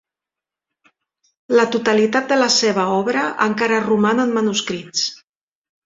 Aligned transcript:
La 1.59 1.67
totalitat 1.77 2.33
de 2.33 2.39
la 2.41 2.49
seva 2.57 2.89
obra 2.97 3.29
encara 3.49 3.81
roman 3.87 4.27
en 4.29 4.37
manuscrits. 4.41 5.11